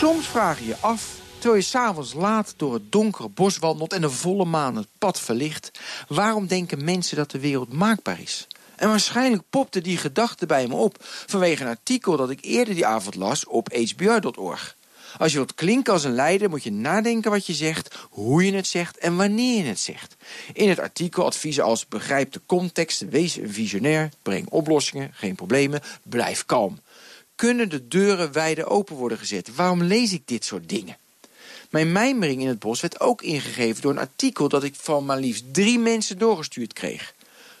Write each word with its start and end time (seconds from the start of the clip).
Soms 0.00 0.26
vraag 0.26 0.58
je 0.58 0.66
je 0.66 0.76
af, 0.80 1.20
terwijl 1.38 1.60
je 1.60 1.66
s'avonds 1.66 2.12
laat 2.12 2.54
door 2.56 2.74
het 2.74 2.92
donkere 2.92 3.28
bos 3.28 3.58
wandelt 3.58 3.92
en 3.92 4.00
de 4.00 4.10
volle 4.10 4.44
maan 4.44 4.76
het 4.76 4.86
pad 4.98 5.20
verlicht, 5.20 5.70
waarom 6.08 6.46
denken 6.46 6.84
mensen 6.84 7.16
dat 7.16 7.30
de 7.30 7.38
wereld 7.38 7.72
maakbaar 7.72 8.20
is? 8.20 8.46
En 8.76 8.88
waarschijnlijk 8.88 9.42
popte 9.50 9.80
die 9.80 9.96
gedachte 9.96 10.46
bij 10.46 10.66
me 10.66 10.74
op 10.74 10.96
vanwege 11.26 11.62
een 11.62 11.68
artikel 11.68 12.16
dat 12.16 12.30
ik 12.30 12.38
eerder 12.42 12.74
die 12.74 12.86
avond 12.86 13.14
las 13.14 13.46
op 13.46 13.68
hbr.org. 13.72 14.76
Als 15.18 15.30
je 15.30 15.36
wilt 15.36 15.54
klinken 15.54 15.92
als 15.92 16.04
een 16.04 16.14
leider, 16.14 16.50
moet 16.50 16.62
je 16.62 16.72
nadenken 16.72 17.30
wat 17.30 17.46
je 17.46 17.54
zegt, 17.54 17.94
hoe 18.10 18.44
je 18.44 18.52
het 18.52 18.66
zegt 18.66 18.98
en 18.98 19.16
wanneer 19.16 19.56
je 19.56 19.68
het 19.68 19.80
zegt. 19.80 20.16
In 20.52 20.68
het 20.68 20.78
artikel 20.78 21.24
adviezen 21.24 21.64
als 21.64 21.88
begrijp 21.88 22.32
de 22.32 22.40
context, 22.46 23.00
wees 23.08 23.36
een 23.36 23.52
visionair, 23.52 24.10
breng 24.22 24.48
oplossingen, 24.48 25.10
geen 25.14 25.34
problemen, 25.34 25.80
blijf 26.02 26.44
kalm 26.44 26.78
kunnen 27.40 27.68
de 27.68 27.88
deuren 27.88 28.32
wijder 28.32 28.66
open 28.66 28.96
worden 28.96 29.18
gezet. 29.18 29.54
Waarom 29.54 29.82
lees 29.82 30.12
ik 30.12 30.22
dit 30.24 30.44
soort 30.44 30.68
dingen? 30.68 30.96
Mijn 31.70 31.92
mijmering 31.92 32.40
in 32.40 32.48
het 32.48 32.58
bos 32.58 32.80
werd 32.80 33.00
ook 33.00 33.22
ingegeven 33.22 33.82
door 33.82 33.90
een 33.90 33.98
artikel 33.98 34.48
dat 34.48 34.62
ik 34.62 34.74
van 34.74 35.04
maar 35.04 35.18
liefst 35.18 35.54
drie 35.54 35.78
mensen 35.78 36.18
doorgestuurd 36.18 36.72
kreeg. 36.72 37.14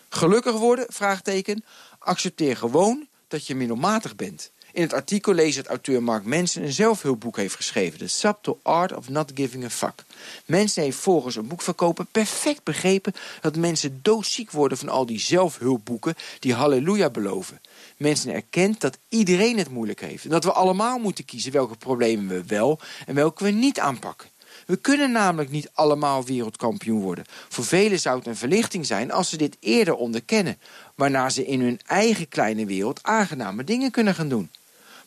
Gelukkig 0.08 0.52
worden? 0.52 0.86
Vraagteken. 0.88 1.64
Accepteer 1.98 2.56
gewoon 2.56 3.06
dat 3.28 3.46
je 3.46 3.54
middelmatig 3.54 4.16
bent. 4.16 4.50
In 4.72 4.82
het 4.82 4.92
artikel 4.92 5.32
lees 5.32 5.56
het 5.56 5.66
auteur 5.66 6.02
Mark 6.02 6.24
Mensen 6.24 6.62
een 6.62 6.72
zelfhulpboek 6.72 7.36
heeft 7.36 7.54
geschreven. 7.54 7.98
The 7.98 8.06
Subtle 8.06 8.56
Art 8.62 8.92
of 8.96 9.08
Not 9.08 9.30
Giving 9.34 9.64
a 9.64 9.70
Fuck. 9.70 10.04
Mensen 10.46 10.82
heeft 10.82 10.98
volgens 10.98 11.36
een 11.36 11.46
boekverkoper 11.46 12.04
perfect 12.04 12.64
begrepen... 12.64 13.12
dat 13.40 13.56
mensen 13.56 13.98
doodziek 14.02 14.50
worden 14.50 14.78
van 14.78 14.88
al 14.88 15.06
die 15.06 15.20
zelfhulpboeken... 15.20 16.14
die 16.38 16.54
halleluja 16.54 17.10
beloven. 17.10 17.60
Mensen 17.96 18.34
erkent 18.34 18.80
dat 18.80 18.98
iedereen 19.08 19.58
het 19.58 19.70
moeilijk 19.70 20.00
heeft. 20.00 20.24
En 20.24 20.30
dat 20.30 20.44
we 20.44 20.52
allemaal 20.52 20.98
moeten 20.98 21.24
kiezen 21.24 21.52
welke 21.52 21.76
problemen 21.76 22.28
we 22.28 22.44
wel... 22.46 22.80
en 23.06 23.14
welke 23.14 23.44
we 23.44 23.50
niet 23.50 23.78
aanpakken. 23.78 24.28
We 24.66 24.76
kunnen 24.76 25.12
namelijk 25.12 25.50
niet 25.50 25.70
allemaal 25.72 26.24
wereldkampioen 26.24 27.00
worden. 27.00 27.24
Voor 27.48 27.64
velen 27.64 28.00
zou 28.00 28.18
het 28.18 28.26
een 28.26 28.36
verlichting 28.36 28.86
zijn 28.86 29.12
als 29.12 29.28
ze 29.28 29.36
dit 29.36 29.56
eerder 29.60 29.94
onderkennen... 29.94 30.58
waarna 30.94 31.28
ze 31.28 31.46
in 31.46 31.60
hun 31.60 31.80
eigen 31.86 32.28
kleine 32.28 32.66
wereld 32.66 33.02
aangename 33.02 33.64
dingen 33.64 33.90
kunnen 33.90 34.14
gaan 34.14 34.28
doen. 34.28 34.50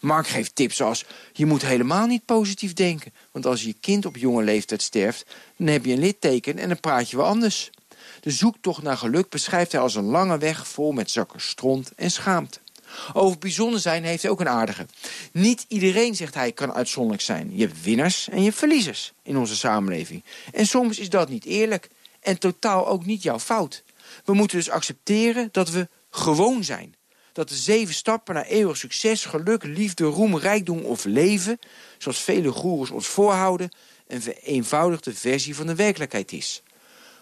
Mark 0.04 0.28
geeft 0.28 0.56
tips 0.56 0.82
als... 0.82 1.06
je 1.34 1.46
moet 1.46 1.62
helemaal 1.62 2.06
niet 2.06 2.26
positief 2.26 2.74
denken. 2.74 3.14
Want 3.32 3.46
als 3.46 3.64
je 3.64 3.74
kind 3.74 4.06
op 4.06 4.18
jonge 4.18 4.44
leeftijd 4.44 4.82
sterft... 4.82 5.26
dan 5.58 5.68
heb 5.68 5.86
je 5.86 5.94
een 5.94 6.00
litteken 6.00 6.58
en 6.58 6.68
dan 6.68 6.80
praat 6.80 7.10
je 7.10 7.18
wel 7.18 7.26
anders. 7.26 7.70
De 8.22 8.32
zoektocht 8.32 8.82
naar 8.82 8.98
geluk 8.98 9.30
beschrijft 9.30 9.72
hij 9.72 9.82
als 9.82 9.96
een 9.96 10.04
lange 10.04 10.38
weg... 10.38 10.68
vol 10.68 10.92
met 10.92 11.12
zakken 11.12 11.42
stront 11.42 11.92
en 11.96 12.12
schaamte. 12.12 12.60
Over 13.14 13.38
bijzonder 13.38 13.80
zijn 13.80 14.04
heeft 14.04 14.22
hij 14.22 14.32
ook 14.32 14.40
een 14.40 14.50
aardige. 14.50 14.86
Niet 15.32 15.66
iedereen, 15.68 16.16
zegt 16.16 16.34
hij, 16.34 16.52
kan 16.52 16.74
uitzonderlijk 16.74 17.24
zijn. 17.24 17.52
Je 17.54 17.66
hebt 17.66 17.84
winnaars 17.84 18.30
en 18.30 18.38
je 18.38 18.44
hebt 18.44 18.58
verliezers 18.58 19.14
in 19.22 19.38
onze 19.38 19.56
samenleving. 19.56 20.24
En 20.54 20.68
soms 20.68 21.00
is 21.00 21.10
dat 21.10 21.30
niet 21.30 21.46
eerlijk 21.46 21.90
en 22.20 22.40
totaal 22.40 22.88
ook 22.88 23.06
niet 23.06 23.24
jouw 23.24 23.40
fout. 23.40 23.84
We 24.26 24.34
moeten 24.34 24.58
dus 24.58 24.70
accepteren 24.70 25.50
dat 25.52 25.70
we 25.70 25.88
gewoon 26.10 26.64
zijn 26.64 26.96
dat 27.34 27.50
de 27.50 27.56
zeven 27.56 27.94
stappen 27.94 28.34
naar 28.34 28.46
eeuwig 28.46 28.78
succes, 28.78 29.26
geluk, 29.26 29.64
liefde, 29.64 30.04
roem, 30.04 30.38
rijkdom 30.38 30.80
of 30.80 31.06
leven, 31.06 31.60
zoals 31.98 32.20
vele 32.20 32.52
goeroes 32.52 32.92
ons 32.92 33.08
voorhouden, 33.08 33.70
een 34.08 34.22
vereenvoudigde 34.22 35.14
versie 35.14 35.56
van 35.56 35.68
de 35.68 35.76
werkelijkheid 35.76 36.32
is. 36.32 36.64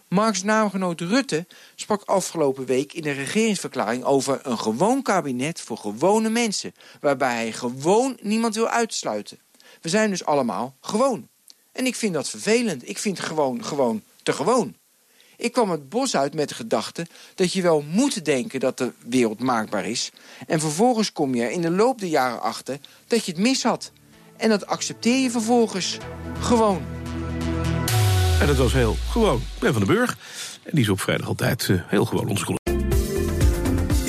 Marks 0.08 0.44
naamgenoot 0.44 1.02
Rutte 1.02 1.46
sprak 1.76 2.04
afgelopen 2.04 2.66
week 2.66 2.94
in 2.94 3.02
de 3.02 3.12
regeringsverklaring 3.12 4.04
over 4.04 4.40
een 4.44 4.60
gewoon 4.60 5.02
kabinet 5.02 5.62
voor 5.62 5.78
gewone 5.78 6.30
mensen, 6.30 6.74
waarbij 7.00 7.34
hij 7.34 7.52
gewoon 7.52 8.18
niemand 8.22 8.56
wil 8.56 8.68
uitsluiten. 8.68 9.40
We 9.82 9.90
zijn 9.90 10.10
dus 10.10 10.26
allemaal 10.26 10.76
gewoon. 10.82 11.30
En 11.72 11.86
ik 11.86 11.96
vind 11.96 12.14
dat 12.14 12.30
vervelend. 12.30 12.90
Ik 12.90 12.98
vind 12.98 13.20
gewoon 13.20 13.66
gewoon 13.66 14.04
te 14.24 14.34
gewoon. 14.34 14.76
Ik 15.42 15.52
kwam 15.52 15.72
het 15.72 15.90
bos 15.90 16.16
uit 16.16 16.34
met 16.34 16.50
de 16.50 16.56
gedachte 16.56 17.08
dat 17.36 17.54
je 17.54 17.62
wel 17.62 17.84
moet 17.88 18.26
denken 18.26 18.60
dat 18.60 18.78
de 18.78 18.92
wereld 19.06 19.40
maakbaar 19.40 19.86
is. 19.86 20.12
En 20.48 20.60
vervolgens 20.60 21.12
kom 21.12 21.36
je 21.36 21.44
er 21.44 21.52
in 21.52 21.62
de 21.62 21.72
loop 21.72 22.00
der 22.00 22.10
jaren 22.10 22.42
achter 22.42 22.80
dat 23.08 23.26
je 23.26 23.32
het 23.32 23.42
mis 23.42 23.64
had. 23.64 23.92
En 24.38 24.50
dat 24.50 24.66
accepteer 24.66 25.22
je 25.22 25.32
vervolgens 25.32 25.98
gewoon. 26.40 26.82
En 28.40 28.48
dat 28.48 28.56
was 28.56 28.74
heel 28.74 28.96
gewoon. 29.10 29.42
Ben 29.60 29.74
van 29.74 29.86
den 29.86 29.96
Burg. 29.96 30.18
En 30.64 30.72
die 30.72 30.84
is 30.84 30.90
op 30.90 31.02
vrijdag 31.02 31.28
altijd 31.28 31.68
uh, 31.68 31.82
heel 31.88 32.06
gewoon 32.06 32.28
onze 32.28 32.60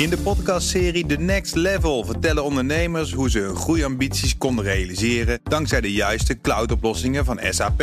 in 0.02 0.10
de 0.10 0.18
podcastserie 0.18 1.06
The 1.06 1.16
Next 1.16 1.54
Level 1.54 2.04
vertellen 2.04 2.44
ondernemers 2.44 3.12
hoe 3.12 3.30
ze 3.30 3.38
hun 3.38 3.56
groeiambities 3.56 4.38
konden 4.38 4.64
realiseren 4.64 5.40
dankzij 5.42 5.80
de 5.80 5.92
juiste 5.92 6.40
cloudoplossingen 6.40 7.24
van 7.24 7.40
SAP. 7.50 7.82